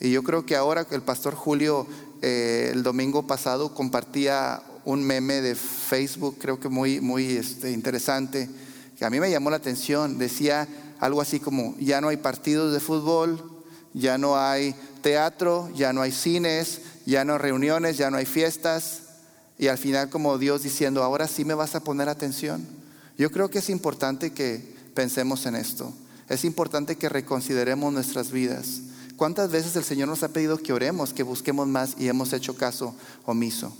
[0.00, 1.86] Y yo creo que ahora el pastor Julio
[2.20, 8.48] eh, el domingo pasado compartía un meme de Facebook, creo que muy, muy este, interesante,
[8.98, 10.18] que a mí me llamó la atención.
[10.18, 10.66] Decía
[10.98, 13.62] algo así como, ya no hay partidos de fútbol,
[13.94, 18.26] ya no hay teatro, ya no hay cines, ya no hay reuniones, ya no hay
[18.26, 19.02] fiestas.
[19.58, 22.66] Y al final como Dios diciendo, ahora sí me vas a poner atención.
[23.16, 25.92] Yo creo que es importante que pensemos en esto.
[26.28, 28.80] Es importante que reconsideremos nuestras vidas
[29.16, 32.54] ¿Cuántas veces el Señor nos ha pedido que oremos, que busquemos más y hemos hecho
[32.54, 33.74] caso omiso?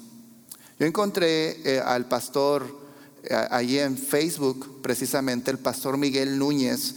[0.78, 2.66] Yo encontré eh, al pastor
[3.22, 6.94] eh, allí en Facebook, precisamente el pastor Miguel Núñez,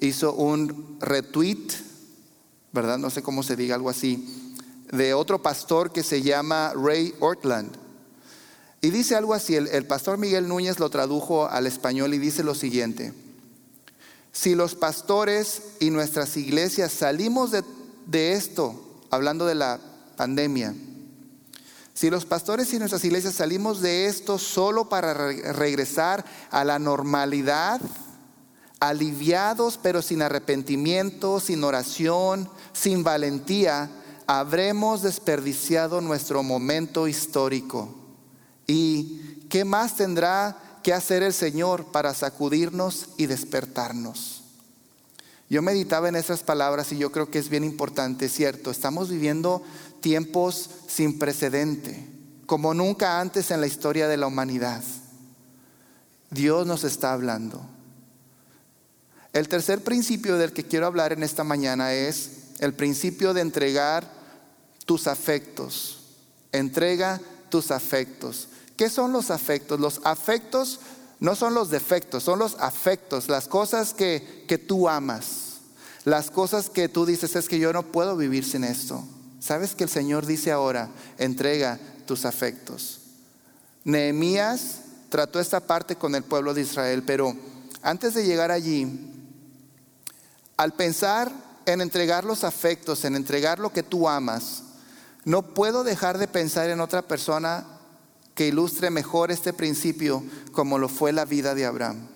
[0.00, 1.68] hizo un retweet,
[2.72, 2.98] ¿verdad?
[2.98, 4.26] No sé cómo se diga algo así,
[4.90, 7.70] de otro pastor que se llama Ray Ortland.
[8.80, 12.56] Y dice algo así, el, pastor Miguel Núñez lo tradujo al español y dice lo
[12.56, 13.12] siguiente,
[14.32, 19.80] si los pastores y nuestras iglesias salimos de, esto, hablando de la
[20.16, 20.74] pandemia,
[21.94, 27.80] si los pastores y nuestras iglesias salimos de esto solo para regresar a la normalidad,
[28.78, 33.90] aliviados pero sin arrepentimiento, sin oración, sin valentía,
[34.28, 37.94] habremos desperdiciado nuestro momento histórico.
[38.66, 44.42] ¿Y qué más tendrá que hacer el Señor para sacudirnos y despertarnos?
[45.50, 49.62] Yo meditaba en esas palabras y yo creo que es bien importante, cierto, estamos viviendo
[50.00, 52.06] tiempos sin precedente,
[52.46, 54.82] como nunca antes en la historia de la humanidad.
[56.30, 57.64] Dios nos está hablando.
[59.32, 64.10] El tercer principio del que quiero hablar en esta mañana es el principio de entregar
[64.84, 66.00] tus afectos.
[66.52, 68.48] Entrega tus afectos.
[68.78, 69.80] ¿Qué son los afectos?
[69.80, 70.78] Los afectos
[71.18, 75.56] no son los defectos, son los afectos, las cosas que, que tú amas,
[76.04, 79.04] las cosas que tú dices es que yo no puedo vivir sin esto.
[79.40, 83.00] ¿Sabes que el Señor dice ahora, entrega tus afectos?
[83.82, 87.34] Nehemías trató esta parte con el pueblo de Israel, pero
[87.82, 89.12] antes de llegar allí,
[90.56, 91.32] al pensar
[91.66, 94.62] en entregar los afectos, en entregar lo que tú amas,
[95.24, 97.77] no puedo dejar de pensar en otra persona
[98.38, 100.22] que ilustre mejor este principio
[100.52, 102.06] como lo fue la vida de Abraham.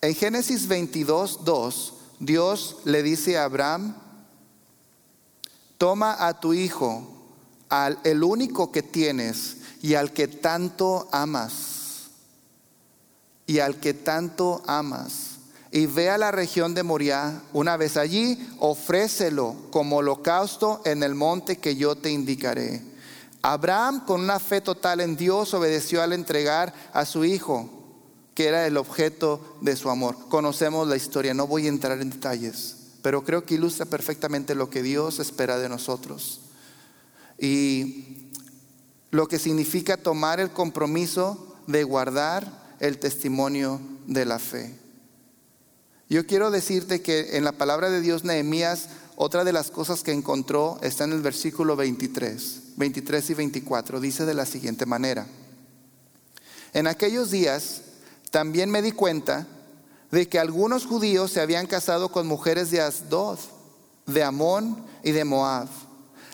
[0.00, 3.94] En Génesis 22, 2, Dios le dice a Abraham,
[5.76, 7.06] toma a tu hijo,
[7.68, 12.08] al el único que tienes y al que tanto amas,
[13.46, 18.48] y al que tanto amas y ve a la región de Moriah, una vez allí,
[18.60, 22.82] ofrécelo como holocausto en el monte que yo te indicaré.
[23.42, 27.70] Abraham, con una fe total en Dios, obedeció al entregar a su hijo,
[28.34, 30.16] que era el objeto de su amor.
[30.28, 34.70] Conocemos la historia, no voy a entrar en detalles, pero creo que ilustra perfectamente lo
[34.70, 36.40] que Dios espera de nosotros.
[37.38, 38.30] Y
[39.10, 44.74] lo que significa tomar el compromiso de guardar el testimonio de la fe.
[46.08, 50.12] Yo quiero decirte que en la palabra de Dios, Nehemías, otra de las cosas que
[50.12, 54.00] encontró está en el versículo 23, 23 y 24.
[54.00, 55.26] Dice de la siguiente manera.
[56.72, 57.82] En aquellos días
[58.30, 59.46] también me di cuenta
[60.10, 63.38] de que algunos judíos se habían casado con mujeres de Asdod,
[64.06, 65.68] de Amón y de Moab.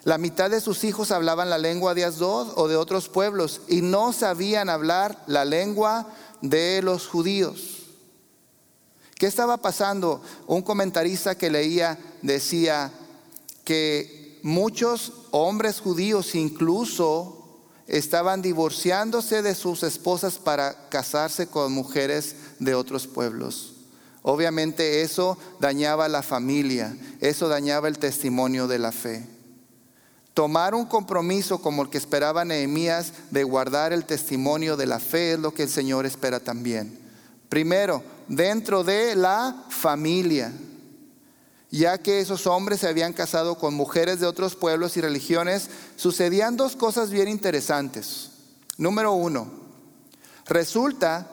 [0.05, 3.81] La mitad de sus hijos hablaban la lengua de Asdod o de otros pueblos y
[3.81, 6.07] no sabían hablar la lengua
[6.43, 7.85] de los judíos.
[9.17, 10.21] ¿Qué estaba pasando?
[10.47, 12.93] Un comentarista que leía decía
[13.65, 22.77] que muchos hombres judíos incluso estaban divorciándose de sus esposas para casarse con mujeres de
[22.77, 23.73] otros pueblos.
[24.23, 29.27] Obviamente eso dañaba la familia, eso dañaba el testimonio de la fe.
[30.35, 35.33] Tomar un compromiso como el que esperaba Nehemías de guardar el testimonio de la fe
[35.33, 36.97] es lo que el Señor espera también.
[37.49, 40.53] Primero, dentro de la familia,
[41.79, 46.57] ya que esos hombres se habían casado con mujeres de otros pueblos y religiones, sucedían
[46.57, 48.31] dos cosas bien interesantes.
[48.77, 49.51] Número uno,
[50.47, 51.27] resulta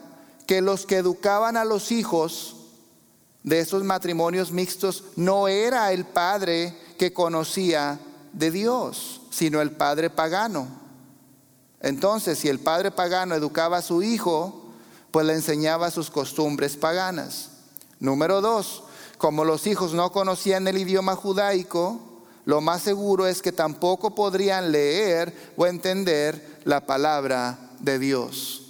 [0.48, 2.56] que los que educaban a los hijos
[3.44, 8.00] de esos matrimonios mixtos no era el padre que conocía
[8.34, 10.68] de Dios, sino el padre pagano.
[11.82, 14.72] Entonces, si el padre pagano educaba a su hijo,
[15.12, 17.50] pues le enseñaba sus costumbres paganas.
[18.00, 18.86] Número dos,
[19.22, 22.00] como los hijos no conocían el idioma judaico,
[22.46, 28.64] lo más seguro es que tampoco podrían leer o entender la palabra de Dios.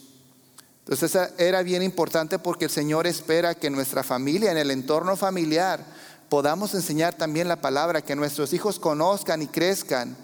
[0.80, 5.86] Entonces era bien importante porque el Señor espera que nuestra familia, en el entorno familiar,
[6.28, 10.18] podamos enseñar también la palabra, que nuestros hijos conozcan y crezcan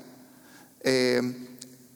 [0.82, 1.22] eh,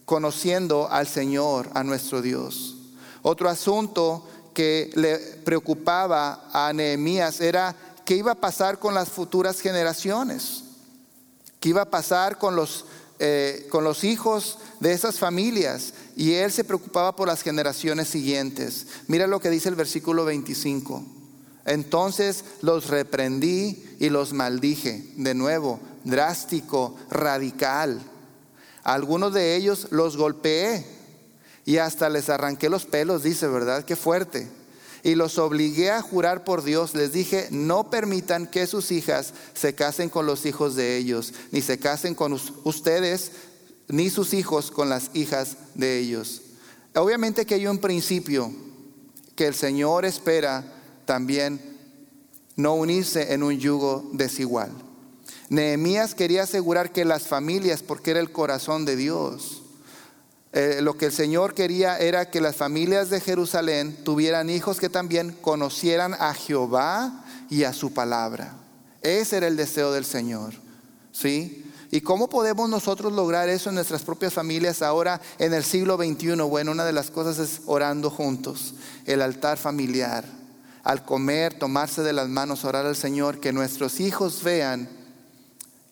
[0.05, 2.77] conociendo al Señor, a nuestro Dios.
[3.23, 7.75] Otro asunto que le preocupaba a Nehemías era
[8.11, 10.65] qué iba a pasar con las futuras generaciones,
[11.61, 12.83] qué iba a pasar con los,
[13.19, 15.93] eh, con los hijos de esas familias.
[16.17, 18.87] Y él se preocupaba por las generaciones siguientes.
[19.07, 21.05] Mira lo que dice el versículo 25.
[21.63, 25.13] Entonces los reprendí y los maldije.
[25.15, 28.01] De nuevo, drástico, radical.
[28.83, 30.85] algunos de ellos los golpeé
[31.63, 33.85] y hasta les arranqué los pelos, dice, ¿verdad?
[33.85, 34.49] Qué fuerte.
[35.03, 36.93] Y los obligué a jurar por Dios.
[36.95, 41.61] Les dije, no permitan que sus hijas se casen con los hijos de ellos, ni
[41.61, 43.31] se casen con ustedes,
[43.87, 46.41] ni sus hijos con las hijas de ellos.
[46.95, 48.51] Obviamente que hay un principio
[49.35, 50.63] que el Señor espera
[51.05, 51.59] también
[52.55, 54.71] no unirse en un yugo desigual.
[55.49, 59.60] Nehemías quería asegurar que las familias, porque era el corazón de Dios,
[60.53, 64.89] eh, lo que el Señor quería era que las familias de Jerusalén tuvieran hijos que
[64.89, 68.53] también conocieran a Jehová y a su palabra.
[69.01, 70.53] Ese era el deseo del Señor.
[71.11, 71.65] ¿Sí?
[71.91, 76.35] ¿Y cómo podemos nosotros lograr eso en nuestras propias familias ahora en el siglo XXI?
[76.41, 80.23] Bueno, una de las cosas es orando juntos, el altar familiar
[80.83, 84.89] al comer, tomarse de las manos, orar al Señor, que nuestros hijos vean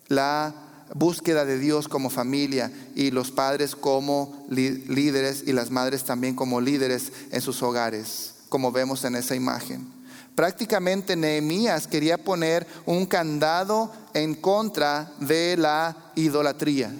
[0.08, 0.54] la
[0.94, 6.62] búsqueda de Dios como familia y los padres como líderes y las madres también como
[6.62, 9.88] líderes en sus hogares, como vemos en esa imagen.
[10.36, 16.94] Prácticamente Nehemías quería poner un candado en contra de la idolatría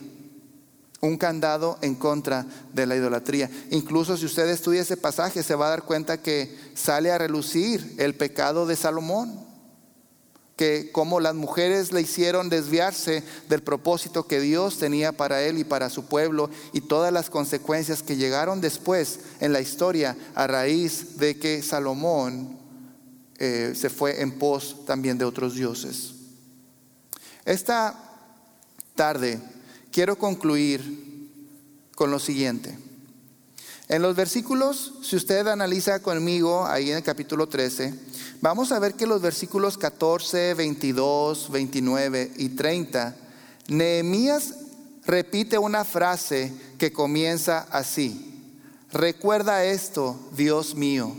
[1.02, 3.50] un candado en contra de la idolatría.
[3.72, 7.96] Incluso si usted estudia ese pasaje, se va a dar cuenta que sale a relucir
[7.98, 9.49] el pecado de Salomón,
[10.60, 15.64] que como las mujeres le hicieron desviarse del propósito que Dios tenía para él y
[15.64, 21.18] para su pueblo y todas las consecuencias que llegaron después en la historia a raíz
[21.18, 22.58] de que Salomón
[23.38, 26.12] eh, se fue en pos también de otros dioses.
[27.46, 27.98] Esta
[28.96, 29.40] tarde
[29.94, 31.30] quiero concluir
[31.96, 32.78] con lo siguiente.
[33.88, 38.09] En los versículos, si usted analiza conmigo ahí en el capítulo 13,
[38.42, 43.16] vamos a ver que los versículos 14, 22, 29 y 30,
[43.68, 44.56] Nehemías
[45.06, 48.26] repite una frase que comienza así.
[48.92, 51.16] Recuerda esto, Dios mío.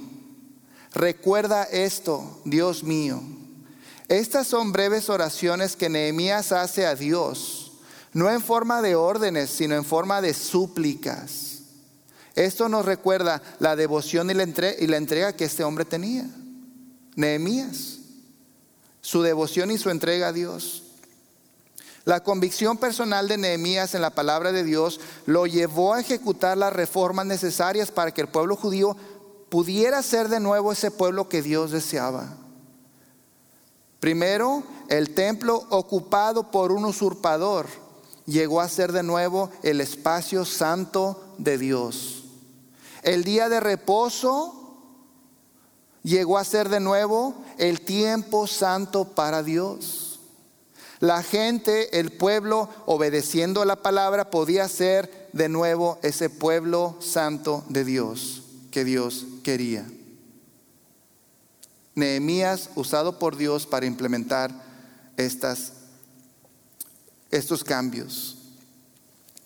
[0.93, 3.23] Recuerda esto, Dios mío.
[4.09, 7.71] Estas son breves oraciones que Nehemías hace a Dios
[8.13, 11.61] no en forma de órdenes, sino en forma de súplicas.
[12.35, 14.43] Esto nos recuerda la devoción y la,
[14.97, 16.27] entrega, que este hombre tenía.
[17.17, 17.99] Nehemías,
[19.01, 20.85] su devoción y su entrega a Dios.
[22.05, 26.73] La convicción personal de Nehemías en la palabra de Dios lo llevó a ejecutar las
[26.73, 28.97] reformas necesarias para que el pueblo judío
[29.51, 32.37] pudiera ser de nuevo ese pueblo que Dios deseaba.
[34.01, 37.67] Primero, el templo ocupado por un usurpador
[38.25, 42.25] llegó a ser de nuevo el espacio santo de Dios.
[43.03, 44.60] El día de reposo
[46.03, 50.21] llegó a ser de nuevo el tiempo santo para Dios.
[51.01, 57.85] La gente, el pueblo, obedeciendo la palabra, podía ser de nuevo ese pueblo santo de
[57.85, 59.87] Dios que Dios quería.
[61.95, 64.51] Nehemías usado por Dios para implementar
[65.17, 65.73] estas
[67.31, 68.37] estos cambios.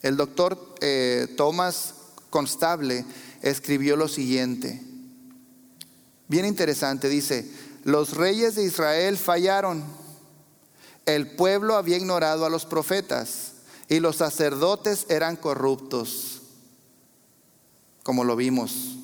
[0.01, 1.95] El doctor eh, Thomas
[2.29, 3.05] Constable
[3.41, 4.81] escribió lo siguiente,
[6.27, 7.49] bien interesante, dice,
[7.83, 9.83] los reyes de Israel fallaron,
[11.05, 13.53] el pueblo había ignorado a los profetas
[13.87, 16.41] y los sacerdotes eran corruptos,
[18.03, 18.97] como lo vimos.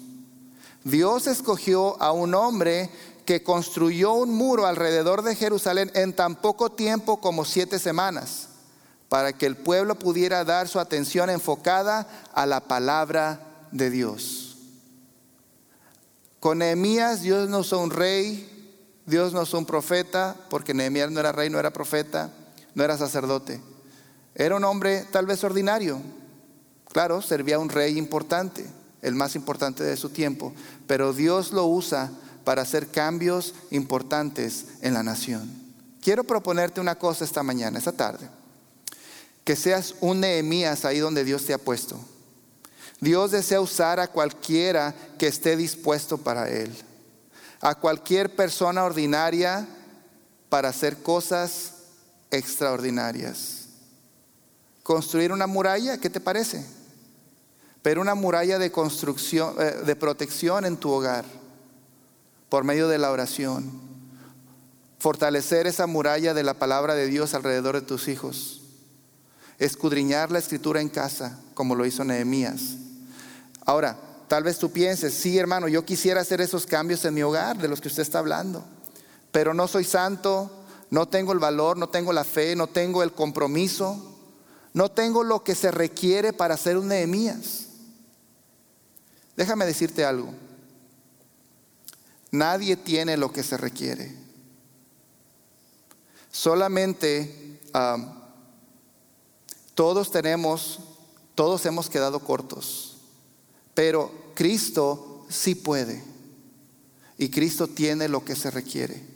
[0.83, 2.89] Dios escogió a un hombre
[3.25, 8.47] que construyó un muro alrededor de Jerusalén en tan poco tiempo como siete semanas
[9.11, 14.50] para que el pueblo pudiera dar su atención enfocada a la palabra de Dios.
[16.41, 21.21] Con Nehemías Dios no usó un rey, Dios no usó un profeta, porque Nehemías no
[21.21, 22.33] era rey, no era profeta,
[22.75, 23.61] no era sacerdote.
[24.35, 26.01] Era un hombre tal vez ordinario.
[26.91, 28.65] Claro, servía a un rey importante,
[29.01, 30.53] el más importante de su tiempo,
[30.85, 32.11] pero Dios lo usa
[32.43, 35.49] para hacer cambios importantes en la nación.
[36.01, 38.41] Quiero proponerte una cosa esta mañana, esta tarde
[39.43, 41.99] que seas un Nehemías ahí donde Dios te ha puesto.
[43.01, 46.71] Dios desea usar a cualquiera que esté dispuesto para Él.
[47.59, 49.67] A cualquier persona ordinaria
[50.49, 51.73] para hacer cosas
[52.29, 53.65] extraordinarias.
[54.83, 56.65] Construir una muralla, ¿qué te parece?
[57.81, 61.25] Pero una muralla de construcción, eh, de protección en tu hogar,
[62.49, 63.69] por medio de la oración.
[64.99, 68.61] Fortalecer esa muralla de la palabra de Dios alrededor de tus hijos
[69.61, 72.77] escudriñar la escritura en casa, como lo hizo Nehemías.
[73.65, 73.97] Ahora,
[74.27, 77.67] tal vez tú pienses, sí hermano, yo quisiera hacer esos cambios en mi hogar de
[77.67, 78.63] los que usted está hablando,
[79.31, 80.49] pero no soy santo,
[80.89, 84.17] no tengo el valor, no tengo la fe, no tengo el compromiso,
[84.73, 87.67] no tengo lo que se requiere para ser un Nehemías.
[89.35, 90.33] Déjame decirte algo.
[92.31, 94.15] Nadie tiene lo que se requiere.
[96.31, 97.59] Solamente
[99.75, 100.79] todos tenemos,
[101.35, 102.90] todos hemos quedado cortos,
[103.73, 106.03] pero Cristo sí puede.
[107.17, 109.11] Y Cristo tiene lo que se requiere.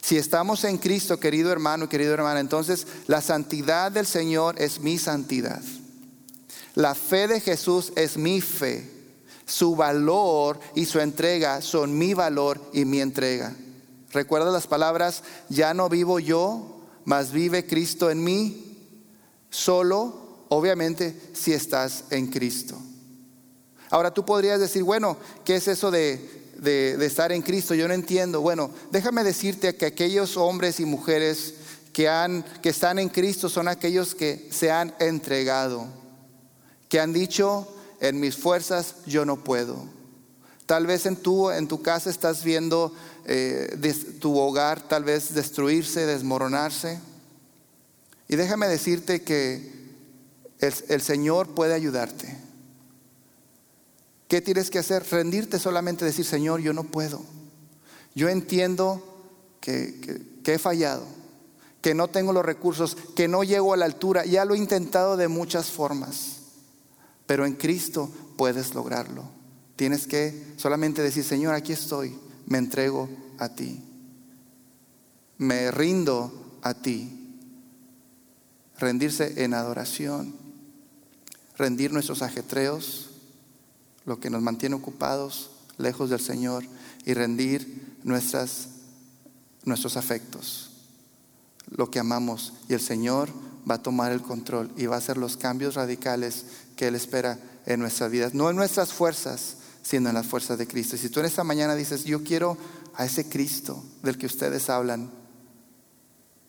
[0.00, 4.80] Si estamos en Cristo, querido hermano y querido hermana, entonces la santidad del Señor es
[4.80, 5.60] mi santidad.
[6.74, 8.88] La fe de Jesús es mi fe.
[9.46, 13.54] Su valor y su entrega son mi valor y mi entrega.
[14.12, 18.78] Recuerda las palabras, ya no vivo yo, mas vive Cristo en mí.
[19.50, 22.78] Solo, obviamente, si estás en Cristo.
[23.96, 27.94] Ahora tú podrías decir, bueno, ¿qué es eso de de, estar en Cristo, yo no
[27.94, 28.40] entiendo.
[28.40, 31.54] Bueno, déjame decirte que aquellos hombres y mujeres
[31.92, 35.86] que, han, que están en Cristo son aquellos que se han entregado,
[36.88, 37.68] que han dicho,
[38.00, 39.84] en mis fuerzas yo no puedo.
[40.66, 42.92] Tal vez en tu, en tu casa estás viendo
[43.24, 46.98] eh, tu hogar tal vez destruirse, desmoronarse.
[48.28, 49.76] Y déjame decirte que
[50.58, 52.45] el Señor puede ayudarte.
[54.28, 55.04] ¿Qué tienes que hacer?
[55.08, 57.22] Rendirte solamente, decir, Señor, yo no puedo.
[58.14, 59.02] Yo entiendo
[59.60, 61.04] que, he fallado,
[61.80, 64.24] que no tengo los recursos, que no llego a la altura.
[64.24, 66.38] Ya lo he intentado de muchas formas,
[67.26, 69.24] pero en Cristo puedes lograrlo.
[69.76, 72.16] Tienes que solamente decir, Señor, aquí estoy,
[72.46, 73.08] me entrego
[73.38, 73.82] a ti,
[75.38, 77.12] me rindo a ti.
[78.78, 80.34] Rendirse en adoración,
[81.56, 83.15] rendir nuestros ajetreos
[84.06, 86.64] lo que nos mantiene ocupados, lejos del Señor,
[87.04, 88.68] y rendir nuestras,
[89.64, 90.70] nuestros afectos,
[91.68, 92.54] lo que amamos.
[92.68, 93.28] Y el Señor
[93.68, 96.46] va a tomar el control y va a hacer los cambios radicales
[96.76, 98.32] que Él espera en nuestras vidas.
[98.32, 100.96] No en nuestras fuerzas, sino en las fuerzas de Cristo.
[100.96, 102.56] Y si tú en esta mañana dices, yo quiero
[102.94, 105.10] a ese Cristo del que ustedes hablan,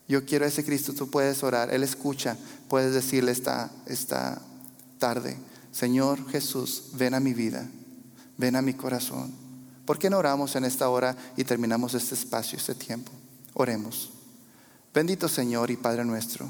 [0.08, 2.38] yo quiero a ese Cristo, tú puedes orar, Él escucha,
[2.70, 4.42] puedes decirle esta, esta
[5.00, 5.38] tarde,
[5.72, 7.68] Señor Jesús, ven a mi vida,
[8.38, 9.32] ven a mi corazón.
[9.86, 13.12] ¿Por qué no oramos en esta hora y terminamos este espacio, este tiempo?
[13.54, 14.12] Oremos.
[14.94, 16.48] Bendito Señor y Padre nuestro,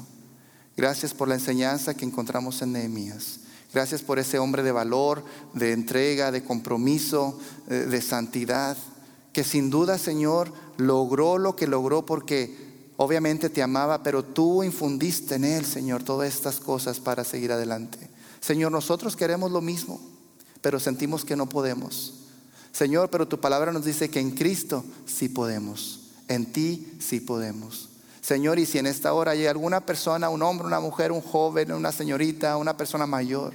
[0.76, 3.40] gracias por la enseñanza que encontramos en Nehemías.
[3.72, 7.38] Gracias por ese hombre de valor, de entrega, de compromiso,
[7.68, 8.76] eh, de santidad,
[9.32, 15.34] que sin duda, Señor, logró lo que logró porque obviamente te amaba, pero tú infundiste
[15.34, 17.98] en él, Señor, todas estas cosas para seguir adelante.
[18.40, 20.00] Señor, nosotros queremos lo mismo,
[20.60, 22.14] pero sentimos que no podemos.
[22.72, 27.88] Señor, pero tu palabra nos dice que en Cristo sí podemos, en ti sí podemos.
[28.20, 31.72] Señor, y si en esta hora hay alguna persona, un hombre, una mujer, un joven,
[31.72, 33.54] una señorita, una persona mayor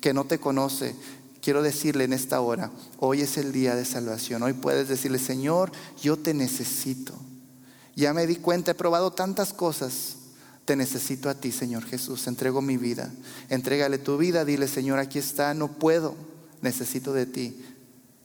[0.00, 0.94] que no te conoce,
[1.40, 4.42] quiero decirle en esta hora, hoy es el día de salvación.
[4.42, 7.14] Hoy puedes decirle, Señor, yo te necesito.
[7.96, 10.16] Ya me di cuenta, he probado tantas cosas,
[10.64, 12.26] te necesito a ti, Señor Jesús.
[12.26, 13.10] Entrego mi vida.
[13.48, 14.44] Entrégale tu vida.
[14.44, 15.54] Dile, Señor, aquí está.
[15.54, 16.14] No puedo.
[16.60, 17.64] Necesito de ti.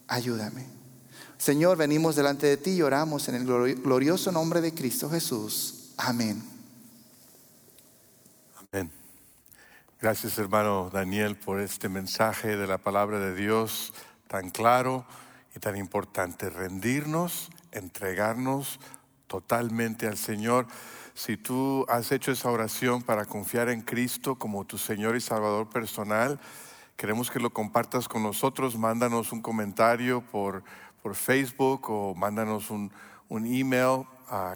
[0.08, 0.66] Ayúdame.
[1.38, 5.92] Señor, venimos delante de ti y oramos en el glorioso nombre de Cristo Jesús.
[5.98, 6.44] Amén.
[8.72, 8.92] Amén.
[10.02, 13.94] Gracias, hermano Daniel, por este mensaje de la palabra de Dios
[14.28, 15.06] tan claro
[15.56, 16.50] y tan importante.
[16.50, 18.80] Rendirnos, entregarnos
[19.28, 20.68] totalmente al Señor.
[21.18, 25.68] Si tú has hecho esa oración para confiar en Cristo como tu Señor y Salvador
[25.68, 26.40] personal,
[26.96, 28.78] queremos que lo compartas con nosotros.
[28.78, 30.64] Mándanos un comentario por,
[31.02, 32.92] por Facebook o mándanos un,
[33.30, 34.06] un email.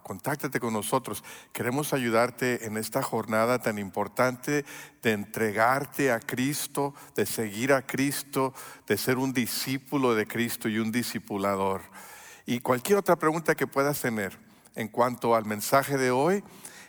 [0.03, 1.23] contáctate con nosotros.
[1.51, 4.63] Queremos ayudarte en esta jornada tan importante
[5.01, 8.53] de entregarte a Cristo, de seguir a Cristo,
[8.85, 11.81] de ser un discípulo de Cristo y un discipulador.
[12.45, 16.43] Y cualquier otra pregunta que puedas tener en cuanto al mensaje de hoy,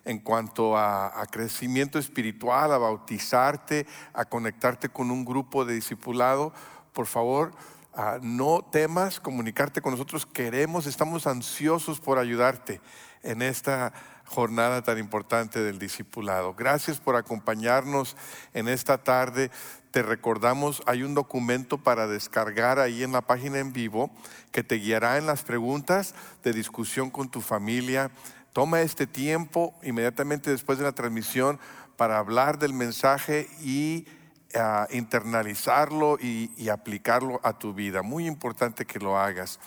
[0.05, 6.53] en cuanto a, crecimiento espiritual, a bautizarte, a conectarte con un grupo de discipulado,
[6.93, 7.53] por favor,
[7.95, 10.27] ah, no temas comunicarte con nosotros.
[10.27, 12.81] Queremos, estamos ansiosos por ayudarte
[13.23, 13.93] en esta
[14.25, 16.55] jornada tan importante del discipulado.
[16.55, 18.17] Gracias por acompañarnos
[18.55, 19.51] en esta tarde.
[19.93, 24.11] Te recordamos, hay un documento para descargar ahí en la página en vivo
[24.51, 28.11] que te guiará en las preguntas de discusión con tu familia.
[28.55, 31.61] Toma este tiempo inmediatamente después de la transmisión
[31.99, 34.07] para hablar del mensaje y
[34.55, 38.01] ah, internalizarlo y aplicarlo a tu vida.
[38.01, 39.61] Muy importante que lo hagas.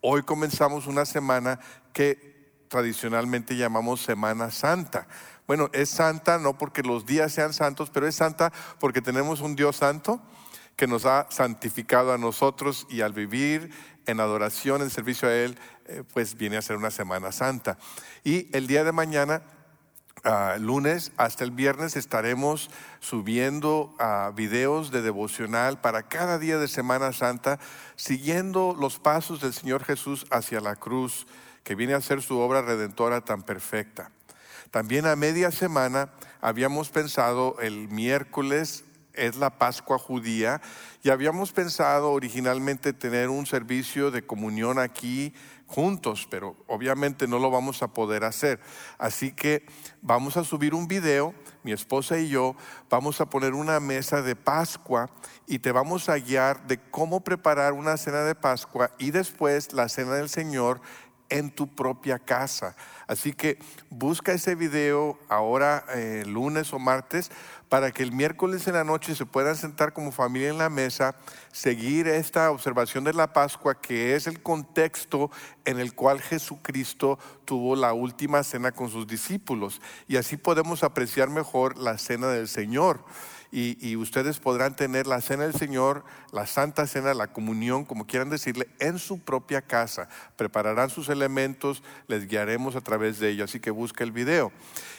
[0.00, 1.60] Hoy comenzamos una semana
[1.92, 2.27] que
[2.68, 5.06] tradicionalmente llamamos Semana Santa.
[5.46, 9.56] Bueno, es santa no porque los días sean santos, pero es santa porque tenemos un
[9.56, 10.20] Dios santo
[10.76, 13.70] que nos ha santificado a nosotros y al vivir
[14.06, 17.78] en adoración, en servicio a Él, eh, pues viene a ser una Semana Santa.
[18.24, 19.42] Y el día de mañana
[20.24, 23.94] Ah, lunes hasta el viernes estaremos subiendo
[24.34, 27.60] videos de devocional para cada día de Semana Santa,
[27.94, 31.26] siguiendo los pasos del Señor Jesús hacia la cruz,
[31.64, 34.10] que viene a ser su obra redentora tan perfecta.
[34.70, 38.84] También a media semana habíamos pensado el miércoles
[39.18, 40.60] es la Pascua judía
[41.02, 45.34] y habíamos pensado originalmente tener un servicio de comunión aquí
[45.66, 48.60] juntos, pero obviamente no lo vamos a poder hacer.
[48.96, 49.66] Así que
[50.00, 52.56] vamos a subir un video, mi esposa y yo,
[52.88, 55.10] vamos a poner una mesa de Pascua
[55.46, 59.88] y te vamos a guiar de cómo preparar una cena de Pascua y después la
[59.88, 60.80] cena del Señor
[61.28, 62.76] en tu propia casa.
[63.06, 63.58] Así que
[63.90, 67.30] busca ese video ahora eh, lunes o martes
[67.68, 71.14] para que el miércoles en la noche se puedan sentar como familia en la mesa,
[71.52, 75.30] seguir esta observación de la Pascua, que es el contexto
[75.64, 79.80] en el cual Jesucristo tuvo la última cena con sus discípulos.
[80.06, 83.04] Y así podemos apreciar mejor la cena del Señor.
[83.50, 88.28] Y, ustedes podrán tener la cena del Señor, la Santa Cena, la comunión, como quieran
[88.28, 90.08] decirle, en su propia casa.
[90.36, 94.52] Prepararán sus elementos, les guiaremos a través de ello, así que busca el video.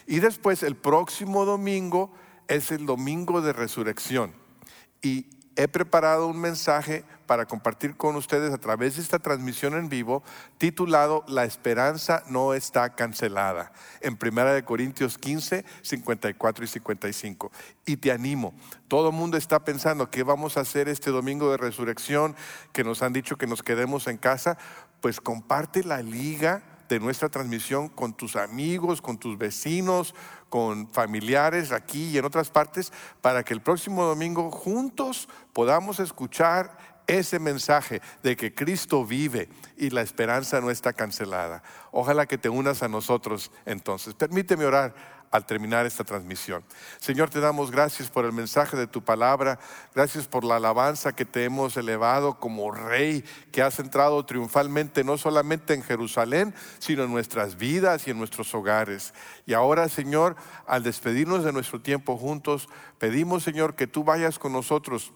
[0.07, 2.11] Y después, el próximo domingo,
[2.47, 4.33] es el domingo de resurrección
[5.01, 5.27] y
[5.59, 10.23] he preparado un mensaje para compartir con ustedes a través de esta transmisión en vivo
[10.57, 17.51] titulado La esperanza no está cancelada en 1 Corintios 15, 54 y 55.
[17.85, 18.53] Y te animo,
[18.87, 22.37] todo el mundo está pensando qué vamos a hacer este domingo de resurrección,
[22.71, 24.57] que nos han dicho que nos quedemos en casa,
[25.01, 30.15] pues comparte la liga de nuestra transmisión con tus amigos, con tus vecinos,
[30.49, 32.91] con familiares aquí y en otras partes,
[33.21, 36.77] para que el próximo domingo juntos podamos escuchar
[37.09, 41.63] ese mensaje de que Cristo vive y la esperanza no está cancelada.
[41.91, 44.13] Ojalá que te unas a nosotros entonces.
[44.13, 44.93] Permíteme orar
[45.31, 46.63] al terminar esta transmisión.
[46.99, 49.59] Señor, te damos gracias por el mensaje de tu palabra,
[49.93, 55.17] gracias por la alabanza que te hemos elevado como rey, que has entrado triunfalmente no
[55.17, 59.13] solamente en Jerusalén, sino en nuestras vidas y en nuestros hogares.
[59.45, 62.67] Y ahora, Señor, al despedirnos de nuestro tiempo juntos,
[62.97, 65.13] pedimos, Señor, que tú vayas con nosotros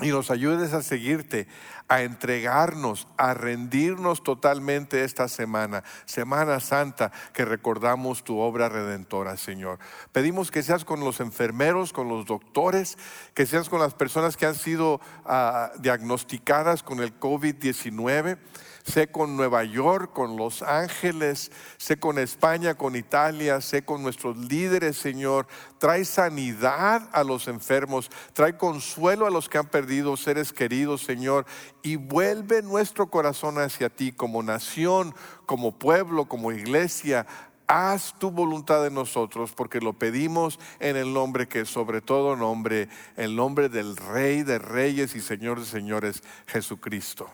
[0.00, 1.46] y nos ayudes a seguirte,
[1.88, 9.78] a entregarnos, a rendirnos totalmente esta semana, Semana Santa, que recordamos tu obra redentora, Señor.
[10.12, 12.96] Pedimos que seas con los enfermeros, con los doctores,
[13.34, 18.38] que seas con las personas que han sido ah, diagnosticadas con el COVID-19
[18.82, 24.36] sé con Nueva York, con Los Ángeles, sé con España, con Italia, sé con nuestros
[24.36, 25.46] líderes, Señor.
[25.78, 31.46] Trae sanidad a los enfermos, trae consuelo a los que han perdido seres queridos, Señor,
[31.82, 35.14] y vuelve nuestro corazón hacia ti como nación,
[35.46, 37.26] como pueblo, como iglesia.
[37.66, 42.88] Haz tu voluntad en nosotros, porque lo pedimos en el nombre que sobre todo nombre,
[43.16, 47.30] el nombre del Rey de Reyes y Señor de Señores, Jesucristo.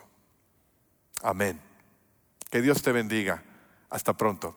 [1.21, 1.59] Amén.
[2.49, 3.43] Que Dios te bendiga.
[3.89, 4.55] Hasta pronto.